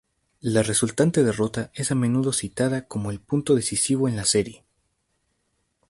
La 0.39 0.63
resultante 0.63 1.23
derrota 1.23 1.69
es 1.75 1.91
a 1.91 1.93
menudo 1.93 2.33
citada 2.33 2.87
como 2.87 3.11
el 3.11 3.19
punto 3.21 3.53
decisivo 3.53 4.07
en 4.07 4.15
la 4.15 4.25
serie. 4.25 4.65